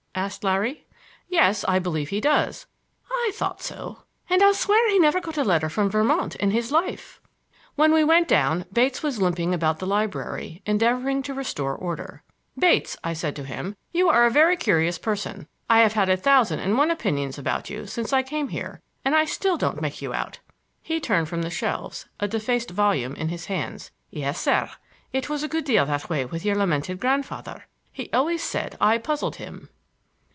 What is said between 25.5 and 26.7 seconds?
deal that way with your